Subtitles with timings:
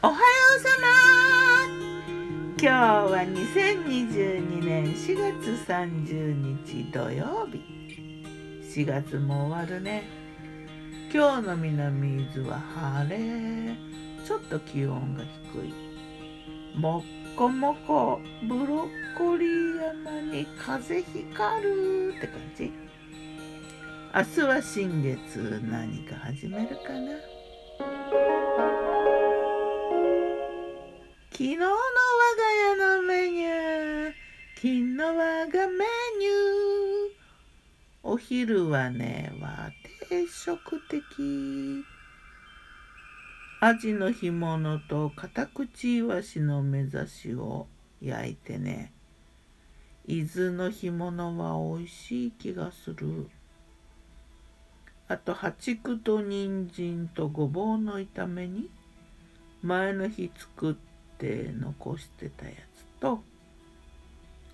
[0.00, 0.18] おはよ
[0.56, 1.66] うさま。
[2.56, 6.34] 今日は2022年4月30
[6.64, 7.60] 日土曜日。
[8.62, 10.04] 4月も終わるね。
[11.12, 13.76] 今日の南伊豆は晴れ。
[14.24, 16.78] ちょっと気温が低い。
[16.78, 17.02] もっ
[17.34, 18.20] こもこ。
[18.44, 22.72] ブロッコリー山に風光るって感じ。
[24.14, 25.60] 明日は新月。
[25.68, 27.37] 何か始めるかな？
[31.38, 31.76] 昨日の我が
[32.52, 34.12] 家のメニュー。
[34.56, 35.84] 昨日我がメ
[36.18, 37.12] ニュー。
[38.02, 39.70] お昼はね和
[40.08, 41.84] 定食的。
[43.60, 47.68] アジの干物とカタクチイワシの目指しを
[48.02, 48.92] 焼いてね。
[50.08, 53.30] 伊豆の干物は美味しい気がする。
[55.06, 58.68] あと八竹と人参とごぼうの炒めに
[59.62, 60.87] 前の日作って
[61.18, 63.20] って残してたやつと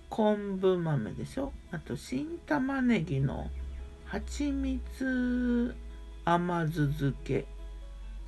[0.09, 1.53] 昆布豆でしょ？
[1.71, 3.49] あと新玉ねぎの
[4.05, 5.75] 蜂蜜
[6.23, 7.45] 甘酢漬け。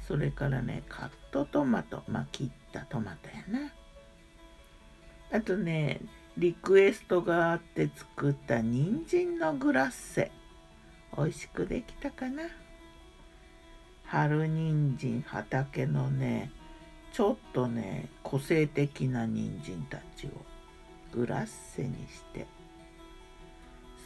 [0.08, 2.04] それからねカットトマト。
[2.08, 3.72] まあ切ったトマトやな。
[5.32, 6.02] あとね
[6.38, 10.32] リクエストがあって作った人参のグラッセ。
[11.18, 12.44] 美味しくできたかな？
[14.06, 16.52] 春人参畑のね
[17.12, 20.30] ちょっとね個性的な人参たちを
[21.14, 22.46] グラッセにして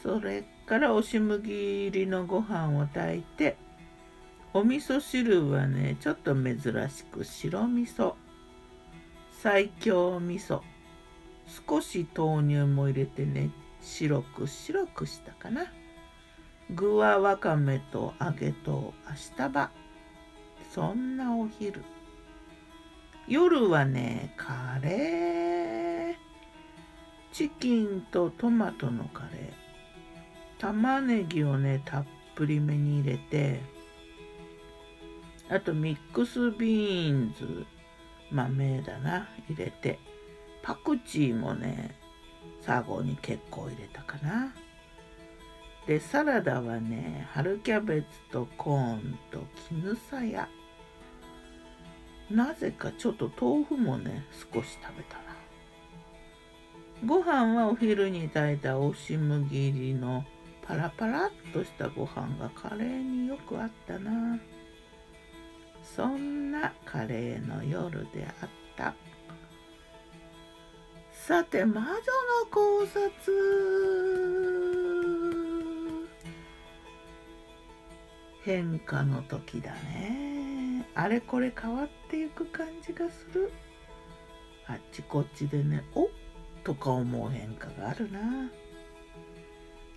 [0.01, 3.57] それから押し麦入りのご飯を炊いて
[4.53, 6.57] お味噌汁はねちょっと珍
[6.89, 8.13] しく白味噌
[9.31, 10.61] 最強味噌
[11.67, 13.49] 少し豆乳も入れてね
[13.81, 15.65] 白く白くしたかな。
[16.73, 19.71] 具はわかめと揚げとアシタバ
[20.73, 21.83] そんなお昼。
[23.31, 26.15] 夜はねカレー。
[27.31, 30.59] チキンとトマトのカレー。
[30.59, 33.61] 玉ねぎをねたっぷりめに入れて
[35.49, 37.65] あとミックスビーンズ。
[38.31, 39.29] 豆だな。
[39.47, 39.97] 入れて
[40.61, 41.95] パクチーもね
[42.59, 44.53] サゴに結構入れたかな。
[45.87, 49.39] でサラダはね春キャベツとコーンと
[49.69, 50.49] 絹さや。
[52.31, 55.23] なぜかちょっと豆腐もね少し食べたな。
[57.05, 60.23] ご飯はお昼に炊いた押し麦入りの
[60.61, 64.39] パラパラっとしたご飯がカレーによくあったな。
[65.83, 68.93] そんなカレーの夜であった。
[71.11, 71.97] さて魔女の
[72.51, 73.01] 考察。
[78.43, 80.50] 変化の時だね。
[80.95, 83.51] あれこれ変わっていく感じがする。
[84.67, 86.09] あっちこっちでねおっ
[86.63, 88.19] とか思う変化があるな。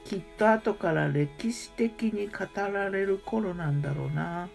[0.04, 4.48] きっと後から歴史的に語られる頃なんだろうな。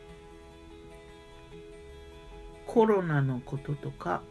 [2.68, 4.22] コロナのこととか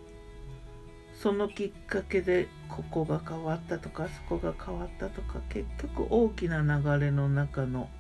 [1.13, 7.91] そのきっかけでここが変わったとかそこが変わったとか結局大きな流れの中の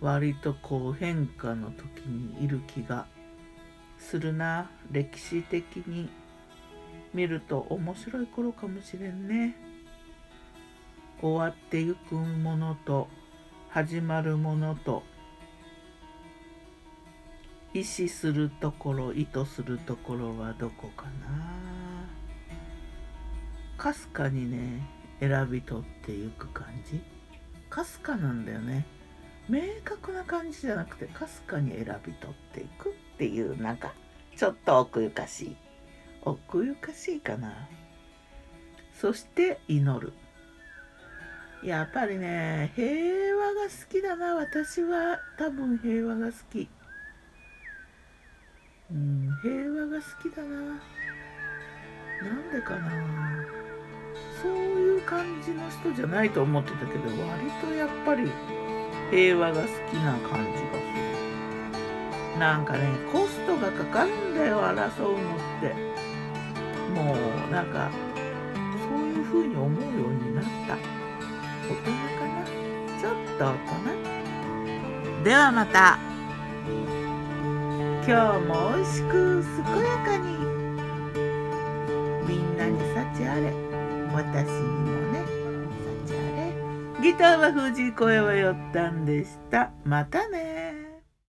[0.00, 3.06] 割とこう変化の時にいる気が
[3.98, 4.70] するな。
[4.90, 6.08] 歴史的に
[7.14, 9.56] 見ると面白い頃かもしれんね。
[11.20, 13.08] 終わってゆくものと
[13.70, 15.02] 始まるものと
[17.72, 22.06] 意思するところ意図するところはどこかな。
[23.78, 24.82] かすかにね
[25.20, 27.00] 選び取っていく感じ。
[27.70, 28.84] かすかなんだよね。
[29.48, 33.94] 明確な感じじゃなくてかすかに選び取っていくっていうなんか
[34.36, 35.56] ちょっと奥ゆかしい。
[36.22, 37.68] 奥ゆかしいかな。
[39.00, 40.12] そして祈る。
[41.62, 42.84] やっぱりね平
[43.36, 44.34] 和が好きだな。
[44.34, 46.68] 私は多分平和が好き。
[48.90, 50.48] うん平和が好きだな。
[52.22, 53.36] なんでかな。
[54.42, 58.30] そういう感じの人じゃないと思ってたけど割とやっぱり
[59.10, 60.84] 平和が好きな感じがす
[62.34, 62.38] る。
[62.38, 65.74] なんかねコストがかかるんだよ争うのって。
[66.94, 67.90] もうなんか
[68.88, 70.76] そういう風に思うようになった。
[71.66, 71.90] 大人か
[72.28, 72.44] な？
[73.00, 73.54] ちょっと大
[75.20, 75.24] 人？
[75.24, 75.98] ではまた。
[78.06, 79.12] 今日も美味しく
[79.42, 80.24] 健やかに。
[82.28, 83.52] みんなに幸あれ。
[84.12, 85.35] 私にもね。
[87.02, 89.70] ギターは藤井声はよったんでした。
[89.84, 90.55] またね